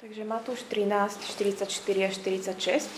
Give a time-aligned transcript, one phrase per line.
[0.00, 2.88] Takže Matúš 13, 44 až 46.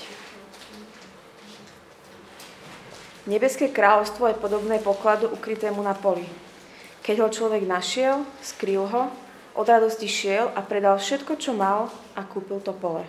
[3.27, 6.23] Nebeské kráľovstvo je podobné pokladu ukrytému na poli.
[7.03, 9.11] Keď ho človek našiel, skryl ho,
[9.59, 13.03] od radosti šiel a predal všetko, čo mal a kúpil to pole.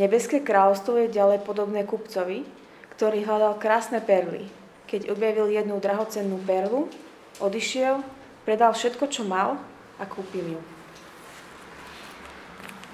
[0.00, 2.48] Nebeské kráľovstvo je ďalej podobné kupcovi,
[2.96, 4.48] ktorý hľadal krásne perly.
[4.88, 6.88] Keď objavil jednu drahocennú perlu,
[7.36, 8.00] odišiel,
[8.48, 9.60] predal všetko, čo mal
[10.00, 10.77] a kúpil ju.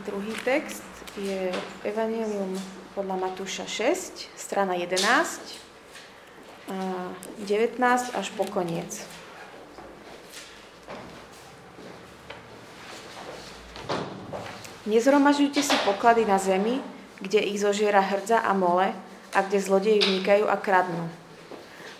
[0.04, 0.84] Druhý text
[1.16, 1.48] je
[1.80, 2.52] Evangelium
[2.92, 5.00] podľa Matúša 6, strana 11,
[7.48, 7.80] 19
[8.12, 9.00] až po koniec.
[14.84, 16.84] Nezhromažujte si poklady na zemi,
[17.24, 18.92] kde ich zožiera hrdza a mole
[19.32, 21.08] a kde zlodeji vnikajú a kradnú.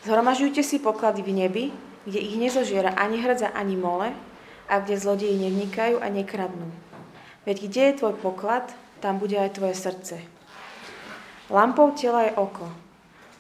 [0.04, 1.64] Zhromažujte si poklady v nebi,
[2.04, 4.12] kde ich nezožiera ani hrdza, ani mole
[4.68, 6.68] a kde zlodeji nevnikajú a nekradnú.
[7.44, 8.72] Veď kde je tvoj poklad,
[9.04, 10.16] tam bude aj tvoje srdce.
[11.52, 12.72] Lampou tela je oko.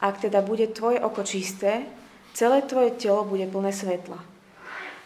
[0.00, 1.88] Ak teda bude tvoje oko čisté,
[2.36, 4.20] celé tvoje telo bude plné svetla.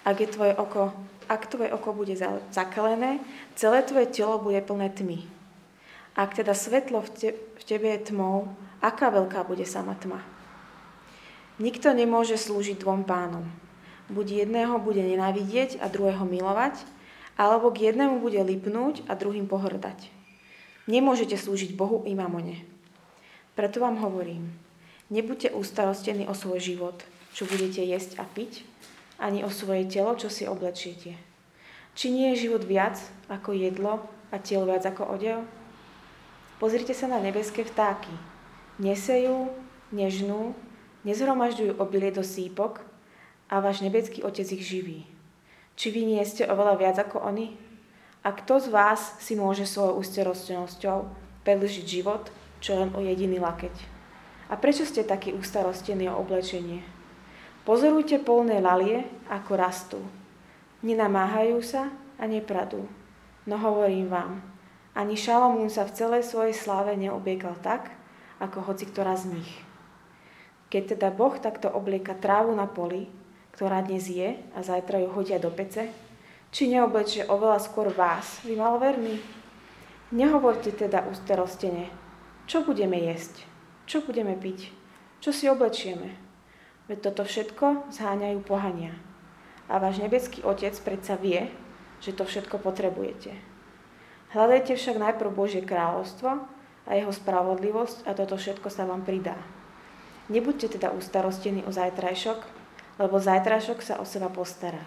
[0.03, 0.91] Ak, je tvoje oko,
[1.31, 2.19] ak tvoje oko bude
[2.51, 3.23] zakalené,
[3.55, 5.23] celé tvoje telo bude plné tmy.
[6.19, 8.51] Ak teda svetlo v, te, v tebe je tmou,
[8.83, 10.19] aká veľká bude sama tma?
[11.63, 13.47] Nikto nemôže slúžiť dvom pánom.
[14.11, 16.83] Buď jedného bude nenávidieť a druhého milovať,
[17.39, 20.11] alebo k jednému bude lipnúť a druhým pohrdať.
[20.91, 22.67] Nemôžete slúžiť Bohu i mamone.
[23.55, 24.51] Preto vám hovorím,
[25.09, 26.99] nebuďte ustarostení o svoj život,
[27.31, 28.67] čo budete jesť a piť,
[29.23, 31.15] ani o svoje telo, čo si oblečiete.
[31.95, 32.99] Či nie je život viac
[33.31, 35.43] ako jedlo a telo viac ako odev?
[36.59, 38.11] Pozrite sa na nebeské vtáky.
[38.83, 39.51] Nesejú,
[39.95, 40.55] nežnú,
[41.07, 42.83] nezhromažďujú obilie do sípok
[43.51, 45.18] a váš nebeský Otec ich živí.
[45.79, 47.55] Či vy nie ste oveľa viac ako oni?
[48.27, 51.07] A kto z vás si môže svojou ústarostnosťou
[51.47, 53.73] predlžiť život, čo len o jediný lakeť?
[54.51, 56.83] A prečo ste takí ustarostení o oblečenie?
[57.63, 60.01] Pozorujte polné lalie, ako rastú.
[60.83, 62.83] Nenamáhajú sa a nepradú.
[63.47, 64.43] No hovorím vám,
[64.99, 67.95] ani Šalamún sa v celej svojej sláve neobliekal tak,
[68.43, 69.51] ako hoci ktorá z nich.
[70.75, 73.07] Keď teda Boh takto oblieka trávu na poli,
[73.59, 75.91] ktorá dnes je a zajtra ju hodia do pece?
[76.55, 79.19] Či neoblečie oveľa skôr vás, vy maloverní?
[80.15, 81.91] Nehovorte teda ústerostene,
[82.47, 83.43] čo budeme jesť,
[83.83, 84.71] čo budeme piť,
[85.19, 86.15] čo si oblečieme.
[86.87, 88.95] Veď toto všetko zháňajú pohania.
[89.67, 91.51] A váš nebeský Otec predsa vie,
[91.99, 93.35] že to všetko potrebujete.
[94.39, 96.47] Hľadajte však najprv Božie kráľovstvo
[96.87, 99.35] a jeho spravodlivosť a toto všetko sa vám pridá.
[100.31, 102.58] Nebuďte teda ustarostení o zajtrajšok,
[102.99, 104.83] lebo zajtrašok sa o seba postará.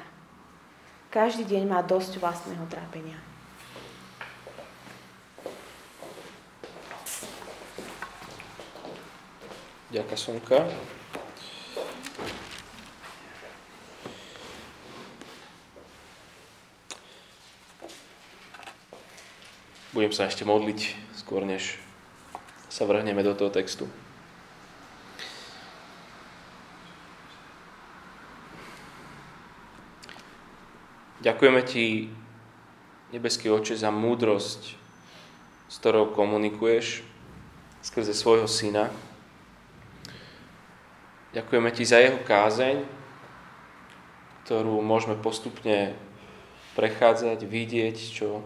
[1.12, 3.20] Každý deň má dosť vlastného trápenia.
[9.92, 10.64] Ďakujem, Sonka.
[19.92, 21.76] Budem sa ešte modliť skôr, než
[22.72, 23.92] sa vrhneme do toho textu.
[31.22, 32.10] Ďakujeme Ti,
[33.14, 34.74] nebeský oče, za múdrosť,
[35.70, 37.06] s ktorou komunikuješ
[37.86, 38.90] skrze svojho syna.
[41.38, 42.82] Ďakujeme Ti za jeho kázeň,
[44.44, 45.94] ktorú môžeme postupne
[46.74, 48.42] prechádzať, vidieť, čo,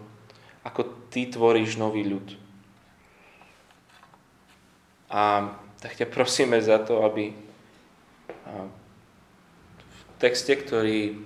[0.60, 2.28] ako Ty tvoríš nový ľud.
[5.08, 5.48] A
[5.80, 7.32] tak ťa prosíme za to, aby
[9.88, 11.16] v texte, ktorý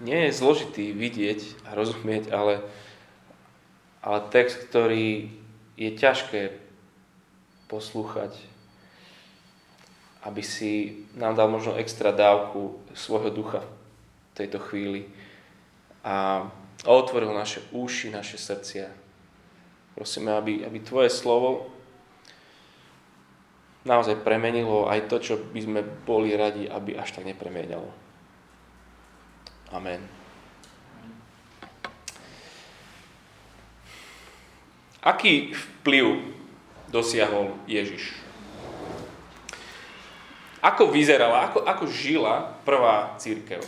[0.00, 2.64] nie je zložitý vidieť a rozumieť, ale,
[4.04, 5.32] ale text, ktorý
[5.76, 6.56] je ťažké
[7.66, 8.32] poslúchať,
[10.26, 15.06] aby si nám dal možno extra dávku svojho ducha v tejto chvíli
[16.02, 16.46] a
[16.86, 18.90] otvoril naše uši, naše srdcia.
[19.94, 21.72] Prosíme, aby, aby Tvoje slovo
[23.86, 28.05] naozaj premenilo aj to, čo by sme boli radi, aby až tak nepremienalo.
[29.74, 29.98] Amen.
[35.02, 36.22] Aký vplyv
[36.90, 38.14] dosiahol Ježiš?
[40.62, 43.62] Ako vyzerala, ako, ako žila prvá církev?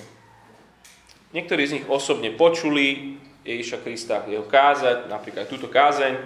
[1.31, 6.19] Niektorí z nich osobne počuli Ježiša Krista jeho kázať, napríklad túto kázeň.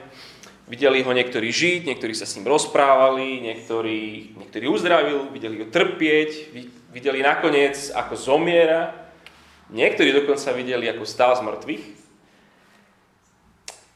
[0.68, 6.54] Videli ho niektorí žiť, niektorí sa s ním rozprávali, niektorí, niektorí uzdravil, videli ho trpieť,
[6.94, 9.01] videli nakoniec, ako zomiera
[9.72, 11.84] Niektorí dokonca videli, ako stál z mŕtvych.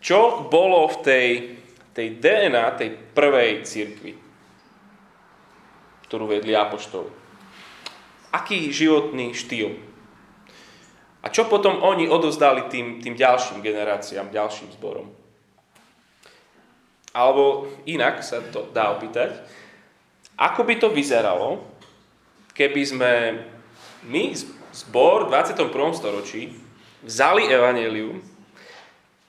[0.01, 1.29] Čo bolo v tej,
[1.93, 4.13] tej DNA, tej prvej církvi,
[6.09, 7.13] ktorú vedli apoštoli?
[8.33, 9.77] Aký životný štýl?
[11.21, 15.11] A čo potom oni odozdali tým, tým ďalším generáciám, ďalším zborom?
[17.11, 19.45] Alebo inak sa to dá opýtať,
[20.37, 21.65] ako by to vyzeralo,
[22.53, 23.13] keby sme
[24.07, 24.37] my,
[24.77, 25.73] zbor v 21.
[25.97, 26.53] storočí,
[27.01, 28.21] vzali evanelium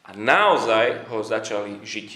[0.03, 2.09] a naozaj ho začali žiť.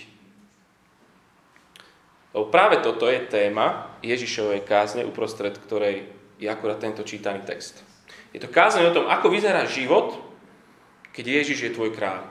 [2.36, 6.08] Lebo práve toto je téma Ježišovej kázne, uprostred ktorej
[6.40, 7.84] je akurát tento čítaný text.
[8.32, 10.16] Je to kázne o tom, ako vyzerá život,
[11.12, 12.24] keď Ježiš je tvoj kráľ.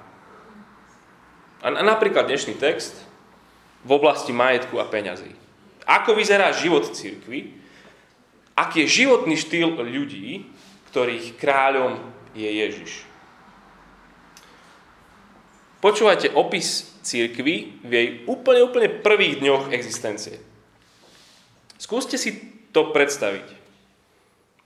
[1.61, 2.97] A napríklad dnešný text
[3.85, 5.37] v oblasti majetku a peňazí.
[5.85, 7.52] Ako vyzerá život cirkvi,
[8.56, 10.49] aký je životný štýl ľudí,
[10.91, 12.03] ktorých kráľom
[12.35, 13.07] je Ježiš.
[15.81, 20.37] Počúvajte opis církvy v jej úplne, úplne prvých dňoch existencie.
[21.81, 22.37] Skúste si
[22.77, 23.57] to predstaviť.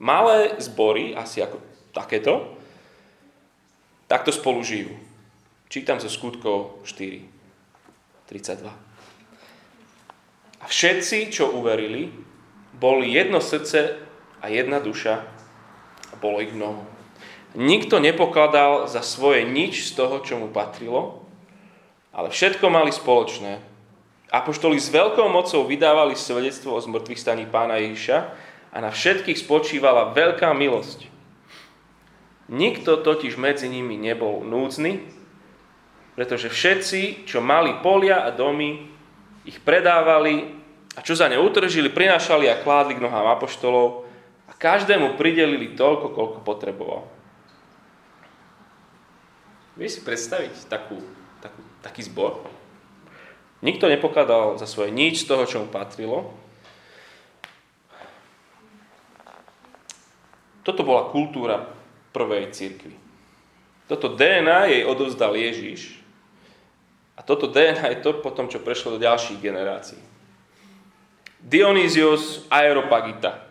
[0.02, 1.62] Malé zbory, asi ako
[1.94, 2.58] takéto,
[4.10, 4.90] takto spolu žijú.
[5.70, 7.22] Čítam zo skutkov 4,
[8.26, 8.66] 32.
[10.58, 12.10] A všetci, čo uverili,
[12.74, 14.02] boli jedno srdce
[14.42, 15.33] a jedna duša
[16.14, 16.86] a bolo ich mnoho.
[17.58, 21.26] Nikto nepokladal za svoje nič z toho, čo mu patrilo,
[22.14, 23.58] ale všetko mali spoločné.
[24.30, 28.18] Apoštoli s veľkou mocou vydávali svedectvo o zmrtvých staní pána Ježiša
[28.74, 31.10] a na všetkých spočívala veľká milosť.
[32.50, 35.02] Nikto totiž medzi nimi nebol núdzny,
[36.14, 38.90] pretože všetci, čo mali polia a domy,
[39.46, 40.54] ich predávali
[40.94, 44.03] a čo za ne utržili, prinášali a kládli k nohám apoštolov
[44.64, 47.04] každému pridelili toľko, koľko potreboval.
[49.76, 51.04] Vieš si predstaviť takú,
[51.44, 52.40] takú, taký zbor?
[53.60, 56.32] Nikto nepokladal za svoje nič z toho, čo mu patrilo.
[60.64, 61.68] Toto bola kultúra
[62.16, 62.96] prvej církvy.
[63.84, 66.00] Toto DNA jej odovzdal Ježiš
[67.12, 70.00] a toto DNA je to potom, čo prešlo do ďalších generácií.
[71.44, 73.43] Dionysius Aeropagita.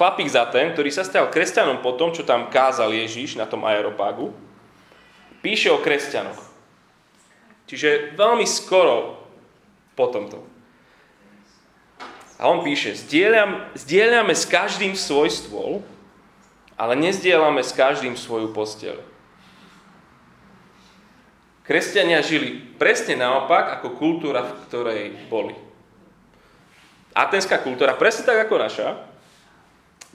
[0.00, 3.68] Chlapík za ten, ktorý sa stal kresťanom po tom, čo tam kázal Ježiš na tom
[3.68, 4.32] aeropagu,
[5.44, 6.40] píše o kresťanoch.
[7.68, 9.20] Čiže veľmi skoro
[9.92, 10.40] po tomto.
[12.40, 15.84] A on píše, zdieľam, zdieľame s každým svoj stôl,
[16.80, 18.96] ale nezdieľame s každým svoju posteľ.
[21.68, 25.52] Kresťania žili presne naopak ako kultúra, v ktorej boli.
[27.12, 29.09] Atenská kultúra, presne tak ako naša,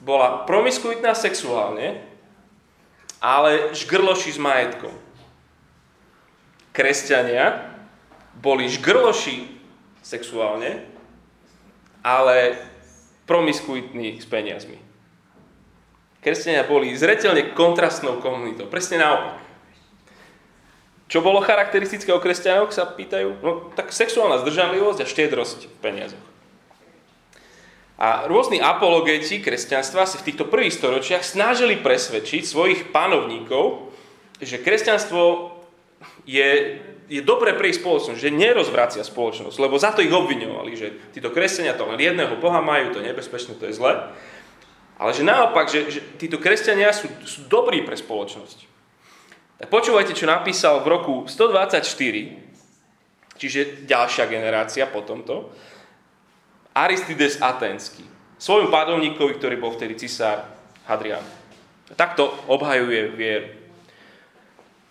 [0.00, 2.04] bola promiskuitná sexuálne,
[3.20, 4.92] ale žgrloši s majetkom.
[6.76, 7.72] Kresťania
[8.36, 9.48] boli žgrloši
[10.04, 10.84] sexuálne,
[12.04, 12.60] ale
[13.24, 14.78] promiskuitní s peniazmi.
[16.20, 18.68] Kresťania boli zretelne kontrastnou komunitou.
[18.68, 19.46] Presne naopak.
[21.06, 23.38] Čo bolo charakteristické o kresťanoch, sa pýtajú?
[23.38, 26.26] No tak sexuálna zdržanlivosť a štiedrosť v peniazoch.
[27.96, 33.88] A rôzni apologeti kresťanstva si v týchto prvých storočiach snažili presvedčiť svojich panovníkov,
[34.36, 35.56] že kresťanstvo
[36.28, 36.76] je,
[37.08, 41.32] je dobré pre ich spoločnosť, že nerozvracia spoločnosť, lebo za to ich obviňovali, že títo
[41.32, 44.12] kresťania to len jedného Boha majú, to je nebezpečné, to je zle.
[45.00, 48.76] Ale že naopak, že, že títo kresťania sú, sú dobrí pre spoločnosť.
[49.56, 51.80] Tak počúvajte, čo napísal v roku 124,
[53.40, 55.48] čiže ďalšia generácia po tomto,
[56.76, 58.04] Aristides Atenský,
[58.36, 60.44] svojom pádovníkovi, ktorý bol vtedy cisár
[60.84, 61.24] Hadrian.
[61.96, 63.48] Takto obhajuje vieru.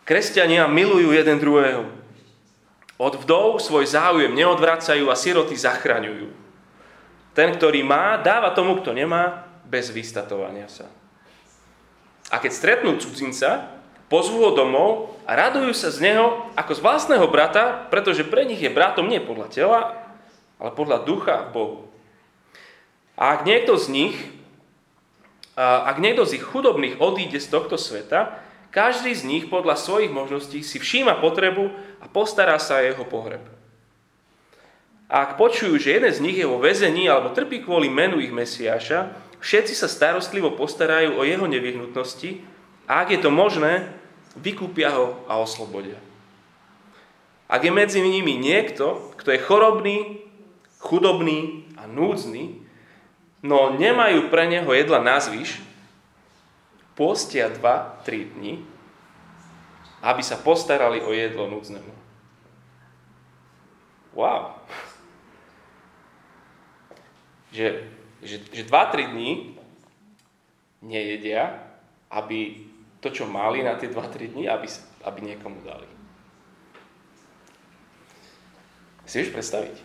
[0.02, 1.86] Kresťania milujú jeden druhého.
[2.98, 6.32] Od vdov svoj záujem neodvracajú a siroty zachraňujú.
[7.38, 10.88] Ten, ktorý má, dáva tomu, kto nemá, bez vystatovania sa.
[12.32, 13.76] A keď stretnú cudzinca,
[14.08, 18.62] pozvú ho domov a radujú sa z neho ako z vlastného brata, pretože pre nich
[18.62, 19.80] je bratom nie podľa tela,
[20.60, 21.78] ale podľa ducha v Bohu.
[23.16, 24.16] A ak niekto z nich,
[25.56, 28.44] ak niekto z ich chudobných odíde z tohto sveta,
[28.76, 31.72] každý z nich podľa svojich možností si všíma potrebu
[32.04, 33.40] a postará sa jeho pohreb.
[35.08, 38.36] A ak počujú, že jeden z nich je vo väzení alebo trpí kvôli menu ich
[38.36, 42.44] Mesiáša, všetci sa starostlivo postarajú o jeho nevyhnutnosti
[42.90, 43.96] a ak je to možné,
[44.36, 46.02] vykúpia ho a oslobodia.
[47.48, 50.25] Ak je medzi nimi niekto, kto je chorobný,
[50.80, 52.62] chudobný a núdzny,
[53.46, 55.62] no nemajú pre neho jedla nazvyš,
[56.96, 58.76] postia 2-3 dní
[60.06, 61.90] aby sa postarali o jedlo núdznemu.
[64.14, 64.62] Wow.
[67.50, 67.90] Že,
[68.22, 69.58] že, že 2-3 dní
[70.86, 71.58] nejedia,
[72.14, 72.70] aby
[73.02, 74.70] to, čo mali na tie 2-3 dní, aby,
[75.02, 75.90] aby niekomu dali.
[79.10, 79.76] Si vieš predstaviť?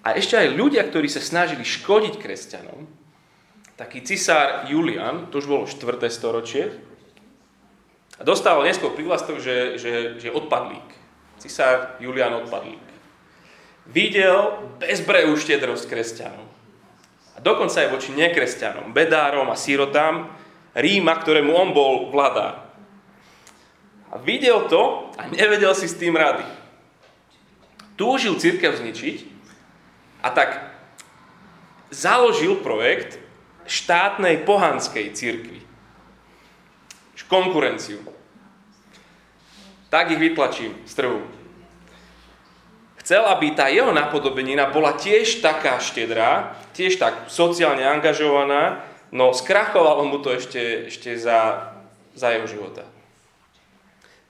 [0.00, 2.88] A ešte aj ľudia, ktorí sa snažili škodiť kresťanom,
[3.76, 6.00] taký cisár Julian, to už bolo 4.
[6.08, 6.72] storočie,
[8.20, 10.84] a dostával neskôr privlastok, že, že, že odpadlík.
[11.40, 12.84] Cisár Julian odpadlík.
[13.88, 16.44] Videl bezbrehú štedrosť kresťanov.
[17.32, 20.28] A dokonca aj voči nekresťanom, bedárom a sírotám
[20.76, 22.68] Ríma, ktorému on bol vladár.
[24.12, 26.44] A videl to a nevedel si s tým rady.
[27.96, 29.39] Túžil církev zničiť
[30.20, 30.70] a tak
[31.90, 33.18] založil projekt
[33.66, 35.60] štátnej pohanskej církvy.
[37.30, 38.02] Konkurenciu.
[39.86, 41.22] Tak ich vytlačím z trhu.
[42.98, 48.82] Chcel, aby tá jeho napodobenina bola tiež taká štedrá, tiež tak sociálne angažovaná,
[49.14, 51.70] no skrachovalo mu to ešte, ešte za,
[52.18, 52.82] za jeho života.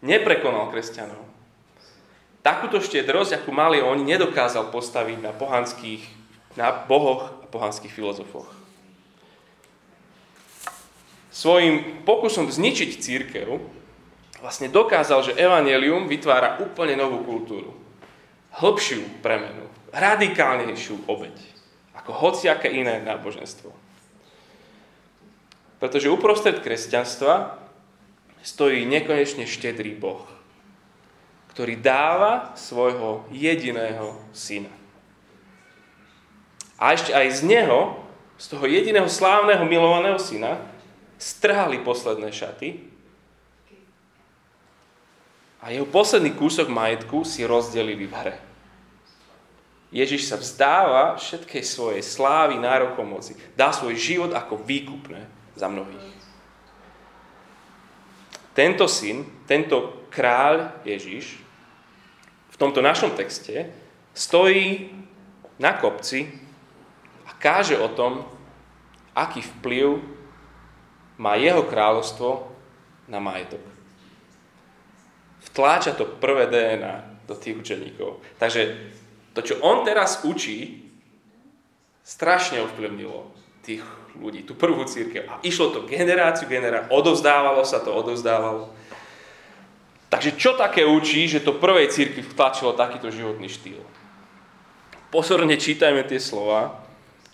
[0.04, 1.29] Neprekonal kresťanov.
[2.40, 6.02] Takúto štedrosť, akú mali oni, nedokázal postaviť na pohanských,
[6.56, 8.60] na bohoch a pohanských filozofoch
[11.30, 13.48] svojim pokusom zničiť církev
[14.42, 17.72] vlastne dokázal, že evanelium vytvára úplne novú kultúru.
[18.50, 21.32] Hĺbšiu premenu, radikálnejšiu obeď,
[21.94, 23.70] ako hociaké iné náboženstvo.
[25.78, 27.56] Pretože uprostred kresťanstva
[28.42, 30.26] stojí nekonečne štedrý Boh,
[31.60, 34.72] ktorý dáva svojho jediného syna.
[36.80, 38.00] A ešte aj z neho,
[38.40, 40.56] z toho jediného slávneho milovaného syna,
[41.20, 42.80] strhali posledné šaty
[45.60, 48.36] a jeho posledný kúsok majetku si rozdelili v hre.
[49.92, 53.36] Ježiš sa vzdáva všetkej svojej slávy, nárokom moci.
[53.52, 55.28] Dá svoj život ako výkupné
[55.60, 56.08] za mnohých.
[58.56, 61.49] Tento syn, tento kráľ Ježiš
[62.60, 63.72] tomto našom texte
[64.12, 64.92] stojí
[65.56, 66.28] na kopci
[67.24, 68.28] a káže o tom,
[69.16, 69.96] aký vplyv
[71.16, 72.52] má jeho kráľovstvo
[73.08, 73.64] na majetok.
[75.40, 78.20] Vtláča to prvé DNA do tých učeníkov.
[78.36, 78.92] Takže
[79.32, 80.84] to, čo on teraz učí,
[82.04, 83.32] strašne ovplyvnilo
[83.64, 83.84] tých
[84.16, 85.28] ľudí, tú prvú církev.
[85.28, 88.72] A išlo to generáciu, generáciu, odovzdávalo sa to, odovzdávalo.
[90.10, 93.78] Takže čo také učí, že to prvej církvi vtlačilo takýto životný štýl?
[95.14, 96.82] Pozorne čítajme tie slova,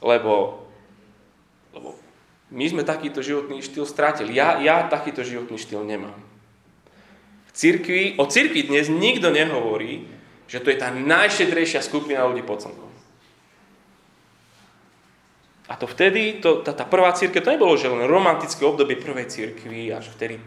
[0.05, 0.65] lebo,
[1.73, 1.97] lebo
[2.53, 4.37] my sme takýto životný štýl strátili.
[4.37, 6.21] Ja, ja takýto životný štýl nemám.
[7.49, 10.05] V cirkvi, o cirkvi dnes nikto nehovorí,
[10.45, 12.93] že to je tá najšedrejšia skupina ľudí pod slnkom.
[15.67, 19.27] A to vtedy, to, tá, tá prvá církev, to nebolo, že len romantické obdobie prvej
[19.27, 20.39] církvy, až vtedy,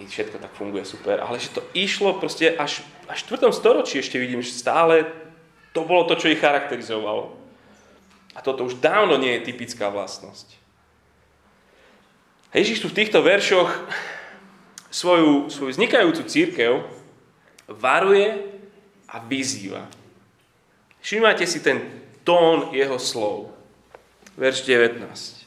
[0.00, 3.52] vtedy všetko tak funguje super, ale že to išlo proste až, až v 4.
[3.52, 5.04] storočí ešte vidím, že stále
[5.76, 7.36] to bolo to, čo ich charakterizovalo.
[8.32, 10.56] A toto už dávno nie je typická vlastnosť.
[12.56, 13.68] Ježiš tu v týchto veršoch
[14.88, 16.72] svoju, svoju vznikajúcu církev
[17.68, 18.40] varuje
[19.04, 19.84] a vyzýva.
[21.04, 21.78] Všimajte si ten
[22.24, 23.52] tón jeho slov.
[24.40, 25.39] Verš 19.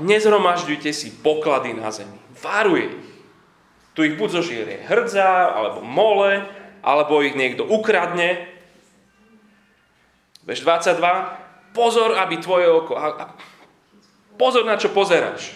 [0.00, 2.16] Nezhromažďujte si poklady na zemi.
[2.40, 3.12] Varuje ich.
[3.92, 6.48] Tu ich buď zožierie hrdza, alebo mole,
[6.80, 8.48] alebo ich niekto ukradne.
[10.48, 11.76] Verš 22.
[11.76, 12.96] Pozor, aby tvoje oko...
[14.40, 15.52] Pozor, na čo pozeráš.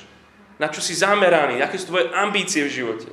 [0.61, 3.09] Na čo si zameraný, aké sú tvoje ambície v živote.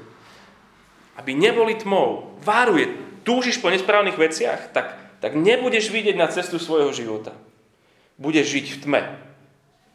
[1.16, 2.36] Aby neboli tmou.
[2.44, 2.92] Váruje.
[3.24, 4.76] Túžiš po nesprávnych veciach?
[4.76, 7.32] Tak, tak nebudeš vidieť na cestu svojho života.
[8.20, 9.02] Budeš žiť v tme.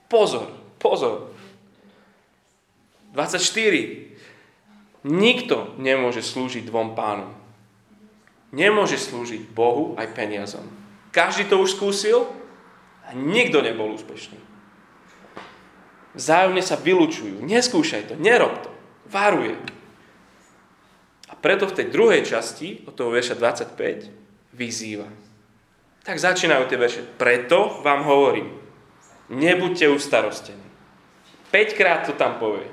[0.09, 1.35] Pozor, pozor.
[3.13, 3.39] 24.
[5.07, 7.35] Nikto nemôže slúžiť dvom pánom.
[8.51, 10.65] Nemôže slúžiť Bohu aj peniazom.
[11.13, 12.29] Každý to už skúsil
[13.05, 14.39] a nikto nebol úspešný.
[16.17, 17.45] Vzájomne sa vylučujú.
[17.45, 18.71] Neskúšaj to, nerob to.
[19.09, 19.57] Varuje.
[21.29, 24.11] A preto v tej druhej časti, od toho verša 25,
[24.57, 25.09] vyzýva.
[26.05, 27.03] Tak začínajú tie verše.
[27.05, 28.49] Preto vám hovorím,
[29.29, 30.68] nebuďte ustarostení.
[31.51, 32.67] 5 krát to tam povie.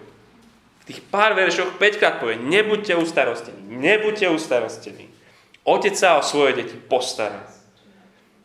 [0.86, 5.10] V tých pár veršoch 5 krát povie, nebuďte ustarostení, nebuďte ustarostení.
[5.66, 7.42] Otec sa o svoje deti postará.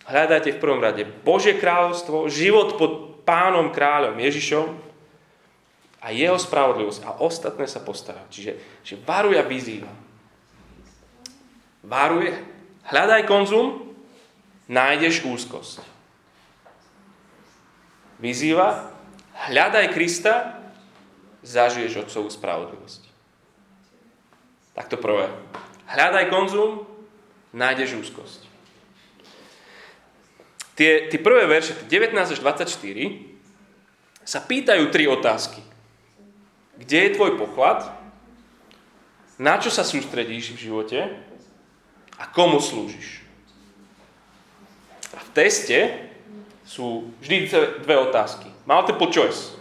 [0.08, 4.66] Hľadajte v prvom rade Božie kráľovstvo, život pod pánom kráľom Ježišom
[6.00, 8.24] a jeho spravodlivosť a ostatné sa postará.
[8.32, 9.92] Čiže že varuje vyzýva.
[11.84, 12.32] Varuje,
[12.88, 13.92] hľadaj konzum,
[14.66, 15.84] nájdeš úzkosť.
[18.20, 18.92] Vyzýva,
[19.48, 20.60] hľadaj Krista,
[21.40, 23.02] zažiješ Otcovú spravodlivosť.
[24.76, 25.32] Tak to prvé.
[25.88, 26.84] Hľadaj konzum,
[27.56, 28.50] nájdeš úzkosť.
[30.76, 32.68] Tie, tie prvé verše, 19 až 24,
[34.24, 35.60] sa pýtajú tri otázky.
[36.80, 37.84] Kde je tvoj poklad?
[39.40, 41.00] Na čo sa sústredíš v živote?
[42.20, 43.24] A komu slúžiš?
[45.16, 46.08] A v teste
[46.68, 47.50] sú vždy
[47.82, 48.49] dve otázky.
[48.66, 49.56] Multiple choice.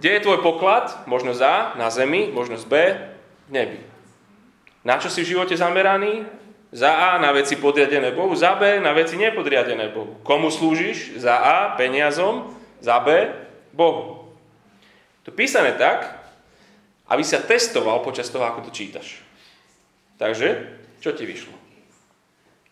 [0.00, 1.06] Kde je tvoj poklad?
[1.06, 2.74] Možnosť A na zemi, možnosť B
[3.48, 3.80] v nebi.
[4.84, 6.28] Na čo si v živote zameraný?
[6.74, 10.18] Za A na veci podriadené Bohu, za B na veci nepodriadené Bohu.
[10.26, 11.16] Komu slúžiš?
[11.22, 12.50] Za A peniazom,
[12.82, 13.30] za B
[13.70, 14.28] Bohu.
[15.24, 16.20] To písané tak,
[17.08, 19.22] aby sa testoval počas toho, ako to čítaš.
[20.18, 21.54] Takže, čo ti vyšlo?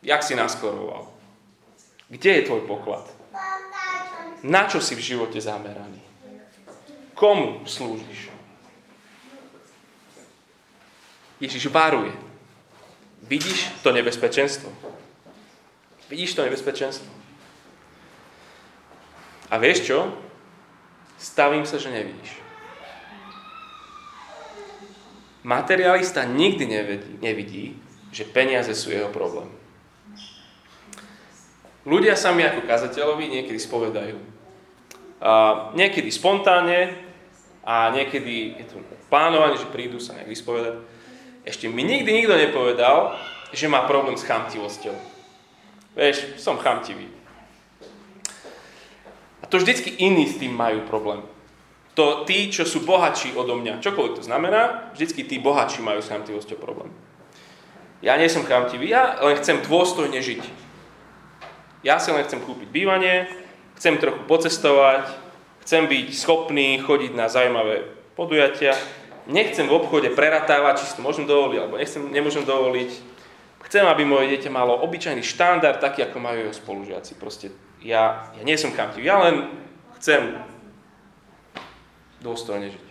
[0.02, 1.06] Jak si naskoroval?
[2.10, 3.06] Kde je tvoj poklad?
[4.42, 6.02] Na čo si v živote zameraný?
[7.14, 8.34] Komu slúžiš?
[11.38, 12.14] Ježiš varuje.
[13.22, 14.70] Vidíš to nebezpečenstvo?
[16.10, 17.06] Vidíš to nebezpečenstvo?
[19.50, 20.10] A vieš čo?
[21.18, 22.42] Stavím sa, že nevidíš.
[25.42, 27.64] Materialista nikdy nevidí, nevidí,
[28.14, 29.50] že peniaze sú jeho problém.
[31.82, 34.31] Ľudia sami ako kazateľovi niekedy spovedajú.
[35.78, 36.98] Niekedy spontánne
[37.62, 40.82] a niekedy je to plánovanie, že prídu sa nejak vyspovedať.
[41.46, 43.14] Ešte mi nikdy nikto nepovedal,
[43.54, 44.94] že má problém s chamtivosťou.
[45.94, 47.06] Vieš, som chamtivý.
[49.42, 51.22] A to vždycky iní s tým majú problém.
[51.94, 56.08] To tí, čo sú bohatší odo mňa, čokoľvek to znamená, vždycky tí bohatší majú s
[56.08, 56.88] chamtivosťou problém.
[58.00, 60.42] Ja nie som chamtivý, ja len chcem dôstojne žiť.
[61.84, 63.28] Ja si len chcem kúpiť bývanie,
[63.82, 65.10] chcem trochu pocestovať,
[65.66, 67.82] chcem byť schopný chodiť na zaujímavé
[68.14, 68.78] podujatia,
[69.26, 72.90] nechcem v obchode preratávať, či si to môžem dovoliť, alebo nechcem, nemôžem dovoliť.
[73.66, 77.18] Chcem, aby moje dieťa malo obyčajný štandard, taký, ako majú jeho spolužiaci.
[77.18, 77.50] Proste
[77.82, 79.50] ja, ja nie som chamtivý, ja len
[79.98, 80.38] chcem
[82.22, 82.86] dôstojne žiť.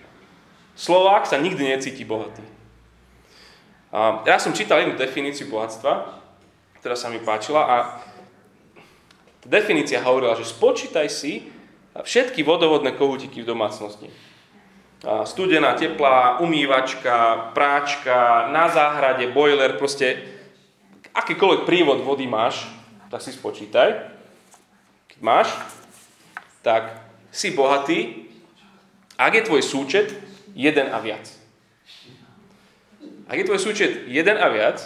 [0.76, 2.44] Slovák sa nikdy necíti bohatý.
[4.28, 6.20] Ja som čítal jednu definíciu bohatstva,
[6.84, 7.76] ktorá sa mi páčila a
[9.50, 11.50] definícia hovorila, že spočítaj si
[11.98, 14.08] všetky vodovodné kohútiky v domácnosti.
[15.02, 20.22] Studená, teplá, umývačka, práčka, na záhrade, boiler, proste
[21.18, 22.70] akýkoľvek prívod vody máš,
[23.10, 24.14] tak si spočítaj.
[25.10, 25.50] Keď máš,
[26.62, 27.02] tak
[27.34, 28.30] si bohatý,
[29.18, 30.14] ak je tvoj súčet
[30.54, 31.26] jeden a viac.
[33.26, 34.86] Ak je tvoj súčet jeden a viac,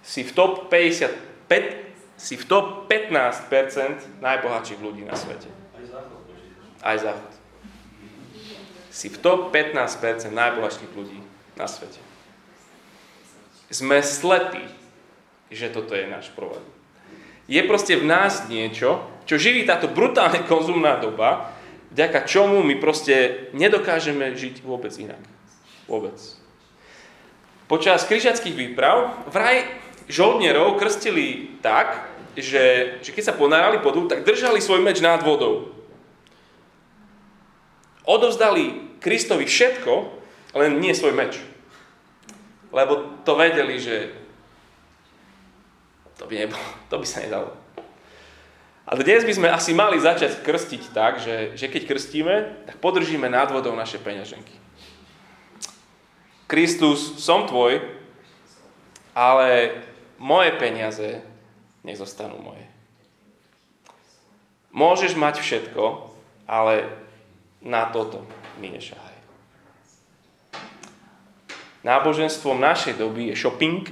[0.00, 1.83] si v top 55,
[2.16, 5.50] si v top 15% najbohatších ľudí na svete.
[6.84, 7.32] Aj záchod.
[8.94, 11.18] Si v top 15% najbohatších ľudí
[11.58, 11.98] na svete.
[13.72, 14.62] Sme slepí,
[15.50, 16.62] že toto je náš problém.
[17.50, 21.52] Je proste v nás niečo, čo živí táto brutálne konzumná doba,
[21.92, 25.20] vďaka čomu my proste nedokážeme žiť vôbec inak.
[25.84, 26.16] Vôbec.
[27.68, 29.64] Počas križiackých výprav vraj
[30.08, 35.70] žoldnierov krstili tak, že, že keď sa ponárali pod tak držali svoj meč nad vodou.
[38.04, 39.92] Odovzdali Kristovi všetko,
[40.58, 41.40] len nie svoj meč.
[42.74, 44.12] Lebo to vedeli, že
[46.18, 47.54] to by, nebolo, to by sa nedalo.
[48.84, 52.34] A dnes by sme asi mali začať krstiť tak, že, že keď krstíme,
[52.68, 54.52] tak podržíme nad vodou naše peňaženky.
[56.44, 57.80] Kristus, som tvoj,
[59.16, 59.80] ale
[60.18, 61.22] moje peniaze
[61.84, 62.64] nezostanú moje.
[64.74, 66.10] Môžeš mať všetko,
[66.50, 66.90] ale
[67.62, 68.26] na toto
[68.58, 69.14] mi nešahaj.
[71.84, 73.84] Náboženstvom našej doby je shopping.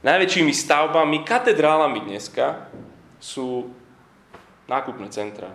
[0.00, 2.72] Najväčšími stavbami, katedrálami dneska
[3.20, 3.68] sú
[4.64, 5.52] nákupné centra.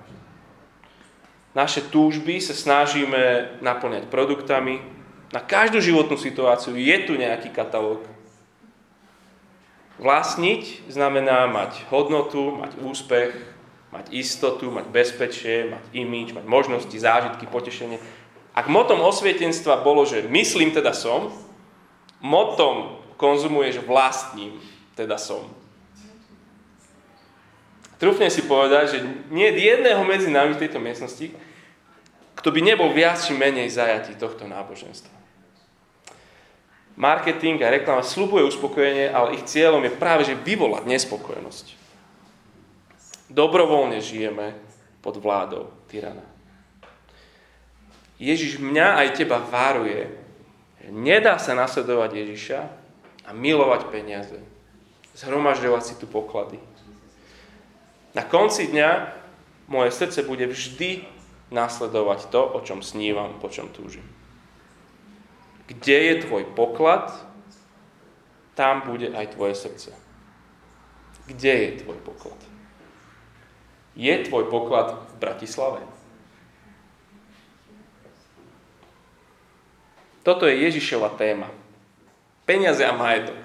[1.52, 4.80] Naše túžby sa snažíme naplňať produktami.
[5.36, 8.06] Na každú životnú situáciu je tu nejaký katalóg.
[10.02, 13.38] Vlastniť znamená mať hodnotu, mať úspech,
[13.94, 18.02] mať istotu, mať bezpečie, mať imič, mať možnosti, zážitky, potešenie.
[18.58, 21.30] Ak motom osvietenstva bolo, že myslím, teda som,
[22.18, 24.58] motom konzumuješ vlastním,
[24.98, 25.46] teda som.
[28.02, 31.30] Trúfne si povedať, že nie jedného medzi nami v tejto miestnosti,
[32.34, 35.21] kto by nebol viac či menej zajatý tohto náboženstva.
[37.00, 41.66] Marketing a reklama slubuje uspokojenie, ale ich cieľom je práve že vyvolať nespokojnosť.
[43.32, 44.54] Dobrovoľne žijeme
[45.00, 46.24] pod vládou tyrana.
[48.22, 50.14] Ježiš mňa aj teba varuje,
[50.78, 52.60] že nedá sa nasledovať Ježiša
[53.26, 54.38] a milovať peniaze.
[55.18, 56.62] Zhromažďovať si tu poklady.
[58.14, 58.90] Na konci dňa
[59.72, 61.08] moje srdce bude vždy
[61.50, 64.04] nasledovať to, o čom snívam, po čom túžim.
[65.72, 67.08] Kde je tvoj poklad,
[68.60, 69.96] tam bude aj tvoje srdce.
[71.32, 72.36] Kde je tvoj poklad?
[73.96, 75.80] Je tvoj poklad v Bratislave?
[80.28, 81.48] Toto je Ježišova téma.
[82.44, 83.40] Peniaze a majetok.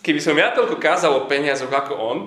[0.00, 2.18] Keby som ja toľko kázal o peniazoch ako on,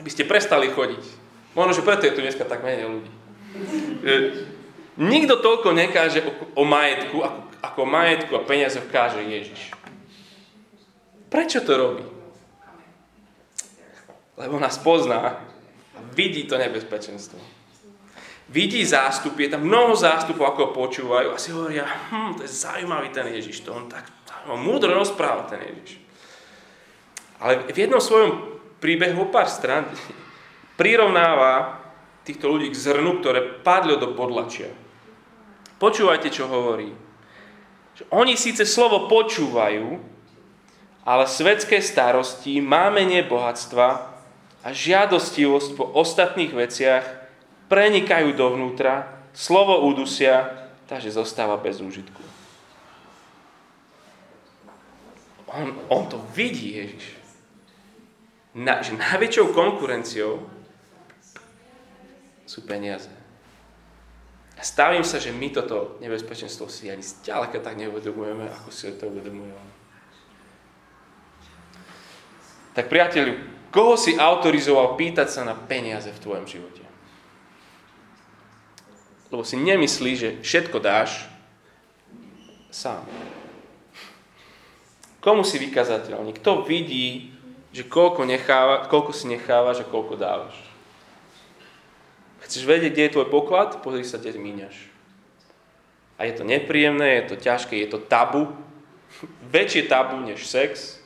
[0.00, 1.04] aby ste prestali chodiť.
[1.52, 3.12] Možno, že preto je tu dneska tak menej ľudí.
[3.12, 4.16] E,
[4.96, 9.74] nikto toľko nekáže o, o majetku, ako, ako majetku a peniazoch káže Ježiš.
[11.28, 12.04] Prečo to robí?
[14.38, 15.42] Lebo nás pozná
[15.94, 17.38] a vidí to nebezpečenstvo.
[18.48, 23.12] Vidí zástupy, je tam mnoho zástupov, ako počúvajú a si hovoria, hm, to je zaujímavý
[23.12, 24.08] ten Ježiš, to on tak
[24.56, 26.00] múdro rozpráva ten Ježiš.
[27.42, 29.84] Ale v jednom svojom príbehu pár strán
[30.80, 31.82] prirovnáva
[32.24, 34.72] týchto ľudí k zrnu, ktoré padlo do podlačia.
[35.76, 37.07] Počúvajte, čo hovorí.
[37.98, 39.98] Že oni síce slovo počúvajú,
[41.02, 43.88] ale svetské starosti, mámenie bohatstva
[44.62, 47.04] a žiadostivosť po ostatných veciach
[47.66, 52.22] prenikajú dovnútra, slovo udusia, takže zostáva bez úžitku.
[55.48, 57.18] On, on to vidí, Ježiš
[58.58, 60.42] na, že najväčšou konkurenciou
[62.48, 63.12] sú peniaze.
[64.58, 69.54] Stavím sa, že my toto nebezpečenstvo si ani zďaleka tak neuvedomujeme, ako si to uvedomuje
[69.54, 69.68] on.
[72.74, 73.38] Tak priateľu,
[73.70, 76.82] koho si autorizoval pýtať sa na peniaze v tvojom živote?
[79.30, 81.26] Lebo si nemyslí, že všetko dáš
[82.70, 83.06] sám.
[85.22, 86.34] Komu si vykazateľný?
[86.38, 87.38] Kto vidí
[87.72, 90.56] že koľko, necháva, koľko si nechávaš a koľko dávaš.
[92.48, 93.84] Chceš vedieť, kde je tvoj poklad?
[93.84, 94.72] Pozri sa, kde míňaš.
[96.16, 98.48] A je to nepríjemné, je to ťažké, je to tabu.
[99.54, 100.96] Väčšie tabu než sex.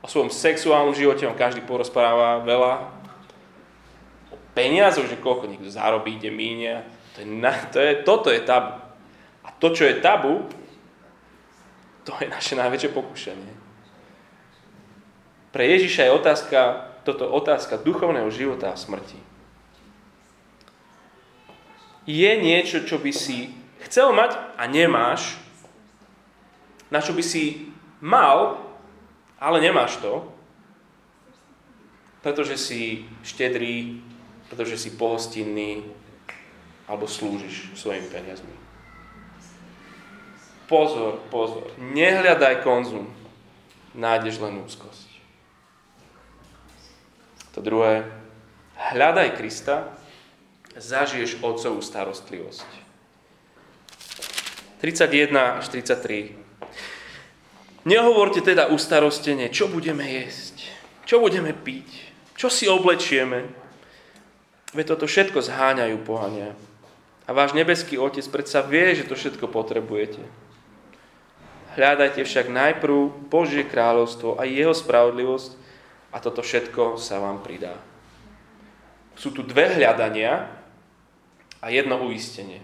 [0.00, 2.88] O svojom sexuálnom živote vám každý porozpráva veľa.
[4.32, 6.88] O peniazoch, že koľko niekto zarobí, ide míňa.
[7.12, 7.28] To je,
[7.68, 8.80] to je, toto je tabu.
[9.44, 10.48] A to, čo je tabu,
[12.08, 13.52] to je naše najväčšie pokušenie.
[15.52, 16.60] Pre Ježiša je otázka,
[17.04, 19.35] toto otázka duchovného života a smrti.
[22.06, 23.50] Je niečo, čo by si
[23.82, 25.36] chcel mať a nemáš,
[26.86, 28.62] na čo by si mal,
[29.42, 30.30] ale nemáš to,
[32.22, 34.02] pretože si štedrý,
[34.46, 35.82] pretože si pohostinný,
[36.86, 38.54] alebo slúžiš svojimi peniazmi.
[40.66, 43.10] Pozor, pozor, nehľadaj konzum,
[43.94, 45.06] nájdeš len úzkosť.
[47.54, 48.06] To druhé,
[48.74, 49.94] hľadaj Krista,
[50.76, 52.68] zažiješ Otcovú starostlivosť.
[54.80, 56.36] 31 až 33.
[57.88, 60.68] Nehovorte teda ustarostene, čo budeme jesť,
[61.08, 61.86] čo budeme piť,
[62.36, 63.48] čo si oblečieme.
[64.76, 66.52] Veď toto všetko zháňajú pohania.
[67.26, 70.20] A váš nebeský Otec predsa vie, že to všetko potrebujete.
[71.76, 75.50] Hľadajte však najprv Božie kráľovstvo a jeho spravodlivosť
[76.12, 77.76] a toto všetko sa vám pridá.
[79.16, 80.55] Sú tu dve hľadania
[81.66, 82.62] a jedno uistenie.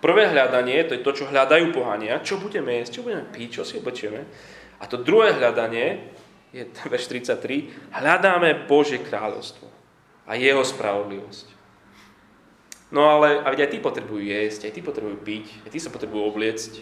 [0.00, 3.62] Prvé hľadanie, to je to, čo hľadajú pohania, čo budeme jesť, čo budeme piť, čo
[3.68, 4.24] si obečieme.
[4.80, 6.16] A to druhé hľadanie,
[6.56, 9.68] je verš 33, hľadáme Božie kráľovstvo
[10.24, 11.60] a jeho spravodlivosť.
[12.88, 16.72] No ale aj ty potrebujú jesť, aj ty potrebujú piť, aj ty sa potrebujú obliecť.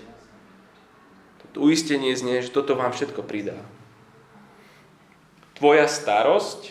[1.52, 3.58] To uistenie znie, že toto vám všetko pridá
[5.58, 6.70] tvoja starosť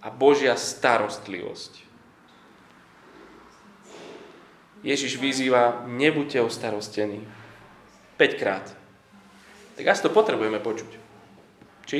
[0.00, 1.91] a Božia starostlivosť.
[4.82, 7.22] Ježiš vyzýva, nebuďte ostarostení.
[8.18, 8.66] 5 krát.
[9.78, 10.90] Tak asi to potrebujeme počuť.
[11.86, 11.98] Či?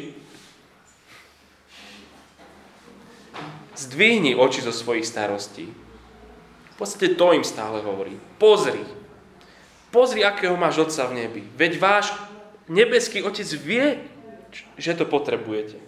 [3.72, 5.66] Zdvihni oči zo svojich starostí.
[6.72, 8.18] V podstate to im stále hovorí.
[8.36, 8.82] Pozri.
[9.94, 11.42] Pozri, akého máš Otca v nebi.
[11.54, 12.06] Veď váš
[12.68, 14.00] nebeský Otec vie,
[14.76, 15.78] že to potrebujete.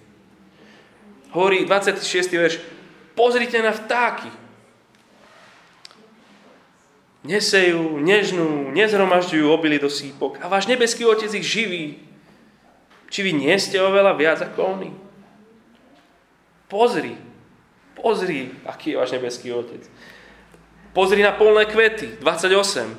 [1.34, 2.04] Hovorí 26.
[2.30, 2.54] verš,
[3.18, 4.43] pozrite na vtáky.
[7.24, 12.04] Nesejú, nežnú, nezhromažďujú obily do sípok a váš nebeský Otec ich živí.
[13.08, 14.90] Či vy nie ste oveľa viac ako oni?
[16.68, 17.16] Pozri,
[17.96, 19.88] pozri, aký je váš nebeský Otec.
[20.92, 22.92] Pozri na polné kvety, 28.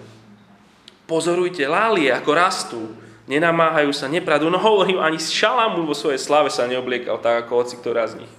[1.05, 2.81] Pozorujte lálie, ako rastú.
[3.25, 4.49] Nenamáhajú sa, nepradú.
[4.49, 8.33] No hovorím, ani šalamú vo svojej slave sa neobliekal tak, ako hoci ktorá z nich.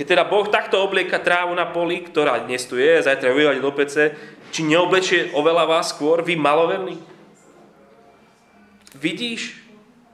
[0.00, 3.68] Keď teda Boh takto oblieka trávu na poli, ktorá dnes tu je, zajtra vyvať do
[3.68, 4.16] pece,
[4.48, 6.96] či neoblečie oveľa vás skôr, vy maloverní?
[8.96, 9.60] Vidíš?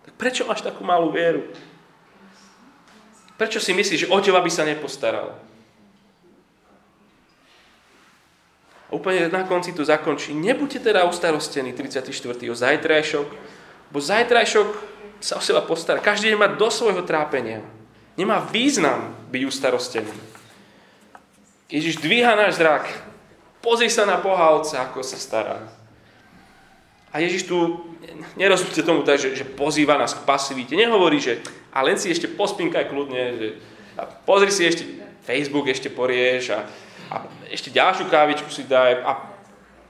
[0.03, 1.47] Tak prečo máš takú malú vieru?
[3.39, 5.39] Prečo si myslíš, že o teba by sa nepostaral?
[8.83, 10.35] A úplne na konci tu zakončí.
[10.35, 12.11] Nebuďte teda ustarostení 34.
[12.51, 13.29] o zajtrajšok,
[13.95, 14.69] bo zajtrajšok
[15.23, 16.03] sa o seba postará.
[16.03, 17.63] Každý deň má do svojho trápenia.
[18.17, 20.13] Nemá význam byť ustarostený.
[21.69, 23.07] Ježiš dvíha náš zrak
[23.67, 25.59] Pozri sa na pohalca, ako sa stará.
[27.11, 27.83] A Ježiš tu,
[28.39, 30.79] nerozumíte tomu tak, že, že pozýva nás k pasivite.
[30.79, 31.43] Nehovorí, že
[31.75, 33.49] a len si ešte pospinkaj kľudne, že
[33.99, 34.87] a pozri si ešte
[35.27, 36.63] Facebook, ešte porieš a,
[37.11, 39.35] a ešte ďalšiu kávičku si daj a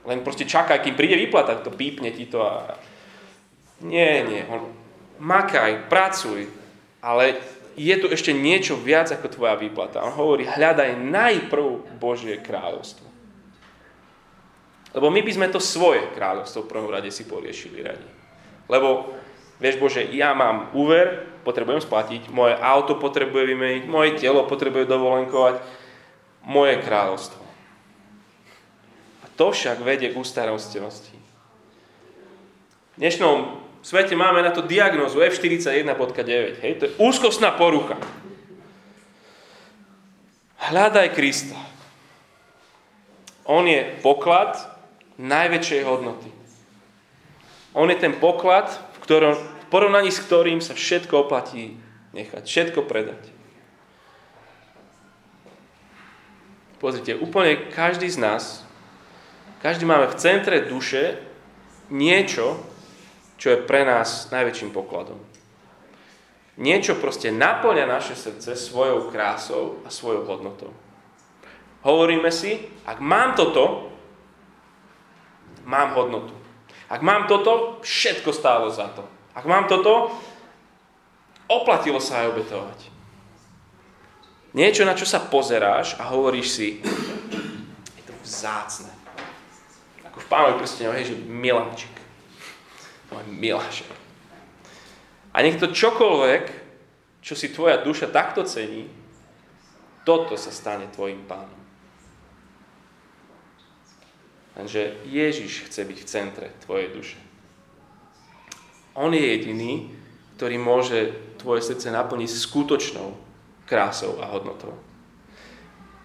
[0.09, 2.81] len proste čakaj, kým príde výplata, to pípne ti to a...
[3.85, 4.73] Nie, nie, on,
[5.21, 6.49] makaj, pracuj,
[6.97, 7.37] ale
[7.77, 10.01] je tu ešte niečo viac ako tvoja výplata.
[10.01, 13.05] On hovorí, hľadaj najprv Božie kráľovstvo.
[14.97, 18.09] Lebo my by sme to svoje kráľovstvo v prvom rade si poriešili radi.
[18.65, 19.13] Lebo,
[19.61, 25.61] vieš Bože, ja mám úver, potrebujem splatiť, moje auto potrebuje vymeniť, moje telo potrebuje dovolenkovať,
[26.49, 27.43] moje kráľovstvo.
[29.21, 31.13] A to však vedie k ústarostenosti.
[32.97, 36.59] V dnešnom svete máme na to diagnozu F41.9.
[36.59, 36.73] Hej?
[36.83, 37.95] To je úzkostná porucha.
[40.67, 41.55] Hľadaj Krista.
[43.47, 44.59] On je poklad,
[45.15, 46.27] najväčšej hodnoty.
[47.71, 51.79] On je ten poklad, v, ktorom, v porovnaní s ktorým sa všetko oplatí
[52.11, 53.23] nechať, všetko predať.
[56.83, 58.43] Pozrite, úplne každý z nás,
[59.63, 61.17] každý máme v centre duše
[61.87, 62.59] niečo,
[63.37, 65.21] čo je pre nás najväčším pokladom.
[66.57, 70.73] Niečo proste naplňa naše srdce svojou krásou a svojou hodnotou.
[71.85, 73.93] Hovoríme si, ak mám toto,
[75.69, 76.33] mám hodnotu.
[76.89, 79.05] Ak mám toto, všetko stálo za to.
[79.37, 80.09] Ak mám toto,
[81.45, 82.79] oplatilo sa aj obetovať.
[84.57, 86.67] Niečo, na čo sa pozeráš a hovoríš si,
[88.01, 88.89] je to vzácne.
[90.09, 92.06] Ako v pánovi prstene, hej, že miláčik.
[93.13, 93.91] Môj milášek.
[95.31, 96.43] A nech to čokoľvek,
[97.21, 98.89] čo si tvoja duša takto cení,
[100.07, 101.59] toto sa stane tvojim pánom.
[104.57, 107.19] Lenže Ježiš chce byť v centre tvojej duše.
[108.97, 109.93] On je jediný,
[110.39, 113.13] ktorý môže tvoje srdce naplniť skutočnou
[113.69, 114.73] krásou a hodnotou.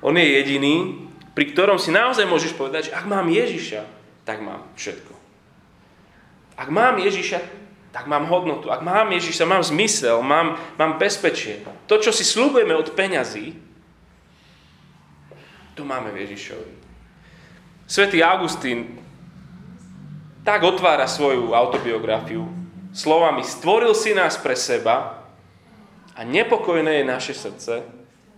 [0.04, 3.88] On je jediný, pri ktorom si naozaj môžeš povedať, že ak mám Ježiša,
[4.28, 5.11] tak mám všetko.
[6.62, 7.42] Ak mám Ježiša,
[7.90, 8.70] tak mám hodnotu.
[8.70, 11.58] Ak mám Ježiša, mám zmysel, mám, mám bezpečie.
[11.90, 13.58] To, čo si slúbujeme od peňazí,
[15.74, 16.72] to máme v Ježišovi.
[17.90, 19.02] Svetý Augustín
[20.46, 22.46] tak otvára svoju autobiografiu
[22.94, 25.26] slovami Stvoril si nás pre seba
[26.14, 27.82] a nepokojné je naše srdce,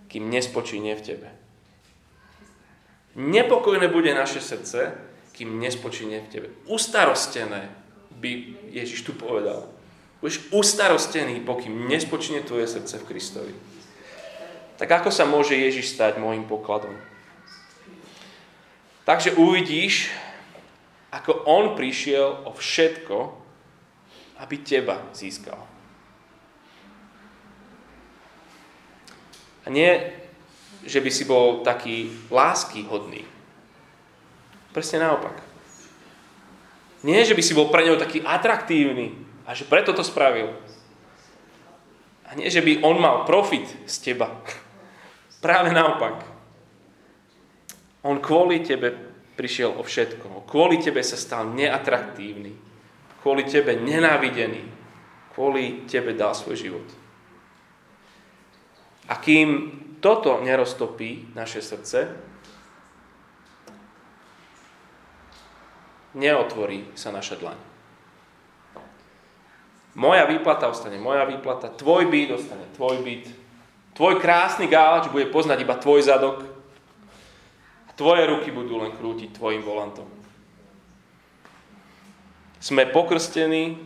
[0.08, 1.28] kým nespočíne v tebe.
[3.18, 4.94] Nepokojné bude naše srdce,
[5.34, 6.48] kým nespočíne v tebe.
[6.70, 7.83] Ustarostené
[8.24, 8.32] by
[8.72, 9.68] Ježiš tu povedal.
[10.24, 13.54] Budeš ustarostený, pokým nespočíne tvoje srdce v Kristovi.
[14.80, 16.96] Tak ako sa môže Ježiš stať môjim pokladom?
[19.04, 20.08] Takže uvidíš,
[21.12, 23.36] ako on prišiel o všetko,
[24.40, 25.60] aby teba získal.
[29.64, 29.92] A nie,
[30.88, 33.28] že by si bol taký lásky hodný.
[34.72, 35.43] Presne naopak.
[37.04, 39.12] Nie, že by si bol pre neho taký atraktívny
[39.44, 40.56] a že preto to spravil.
[42.24, 44.32] A nie, že by on mal profit z teba.
[45.44, 46.24] Práve naopak.
[48.08, 48.96] On kvôli tebe
[49.36, 50.48] prišiel o všetko.
[50.48, 52.56] Kvôli tebe sa stal neatraktívny.
[53.20, 54.64] Kvôli tebe nenávidený.
[55.36, 56.88] Kvôli tebe dal svoj život.
[59.12, 59.48] A kým
[60.00, 62.08] toto neroztopí naše srdce,
[66.14, 67.58] neotvorí sa naša dlaň.
[69.94, 73.30] Moja výplata ostane moja výplata, tvoj byt ostane tvoj byt,
[73.94, 76.54] tvoj krásny gálač bude poznať iba tvoj zadok,
[77.94, 80.10] Tvoje ruky budú len krútiť tvojim volantom.
[82.58, 83.78] Sme pokrstení,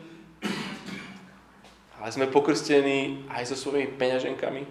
[2.00, 4.64] ale sme pokrstení aj so svojimi peňaženkami.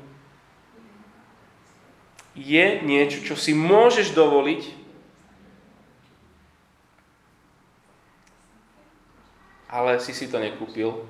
[2.34, 4.87] Je niečo, čo si môžeš dovoliť,
[9.78, 11.06] ale si si to nekúpil,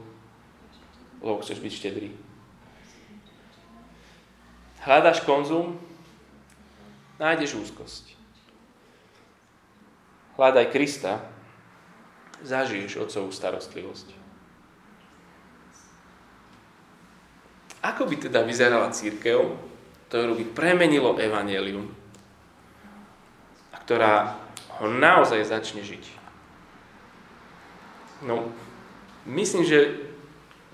[1.24, 2.12] lebo chceš byť štedrý.
[4.84, 5.80] Hľadaš konzum,
[7.16, 8.12] nájdeš úzkosť.
[10.36, 11.24] Hľadaj Krista,
[12.44, 14.12] zažiješ otcovú starostlivosť.
[17.88, 19.56] Ako by teda vyzerala církev,
[20.12, 21.88] ktorú by premenilo evanelium
[23.72, 24.36] a ktorá
[24.84, 26.27] ho naozaj začne žiť?
[28.26, 28.50] No,
[29.30, 30.10] myslím, že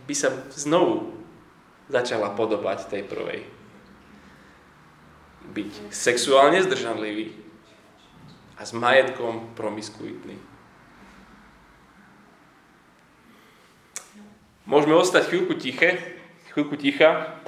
[0.08, 1.16] by sa znovu
[1.92, 3.44] začala podobať tej prvej.
[5.52, 7.44] Byť sexuálne zdržanlivý,
[8.58, 10.38] a s majetkom promiskuitný.
[14.64, 16.00] Môžeme ostať chvíľku tiché,
[16.54, 17.42] chvíľku ticha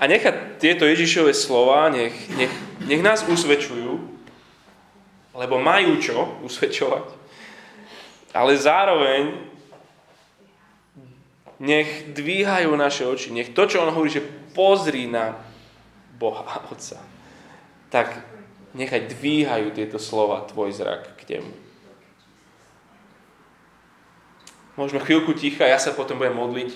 [0.00, 2.48] a nechať tieto Ježišové slova, nech, nech,
[2.88, 4.11] nech nás usvedčujú,
[5.32, 7.06] lebo majú čo usvedčovať,
[8.36, 9.22] ale zároveň
[11.62, 15.38] nech dvíhajú naše oči, nech to, čo on hovorí, že pozri na
[16.18, 17.00] Boha Otca
[17.92, 18.24] tak
[18.72, 21.52] nechaj dvíhajú tieto slova tvoj zrak k nemu.
[24.80, 26.72] Môžeme chvíľku ticha, ja sa potom budem modliť.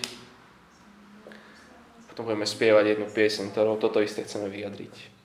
[2.13, 5.16] Potom budeme spievať jednu piesň, ktorou toto isté chceme vyjadriť.